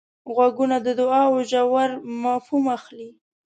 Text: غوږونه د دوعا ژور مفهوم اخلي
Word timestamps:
غوږونه 0.33 0.77
د 0.85 0.87
دوعا 0.99 1.23
ژور 1.51 1.89
مفهوم 2.23 2.65
اخلي 2.77 3.09